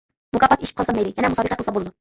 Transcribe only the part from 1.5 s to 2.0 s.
قىلسا بولىدۇ.